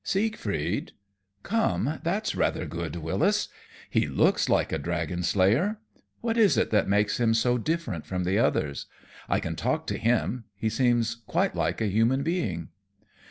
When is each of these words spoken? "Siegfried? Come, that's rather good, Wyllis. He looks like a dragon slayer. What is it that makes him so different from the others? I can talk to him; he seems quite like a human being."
"Siegfried? 0.03 0.93
Come, 1.43 1.99
that's 2.01 2.33
rather 2.33 2.65
good, 2.65 2.95
Wyllis. 2.95 3.49
He 3.87 4.07
looks 4.07 4.49
like 4.49 4.71
a 4.71 4.79
dragon 4.79 5.21
slayer. 5.21 5.77
What 6.21 6.39
is 6.39 6.57
it 6.57 6.71
that 6.71 6.87
makes 6.89 7.19
him 7.19 7.35
so 7.35 7.59
different 7.59 8.07
from 8.07 8.23
the 8.23 8.39
others? 8.39 8.87
I 9.29 9.39
can 9.39 9.55
talk 9.55 9.85
to 9.85 9.99
him; 9.99 10.45
he 10.55 10.69
seems 10.69 11.13
quite 11.13 11.53
like 11.55 11.81
a 11.81 11.85
human 11.85 12.23
being." 12.23 12.69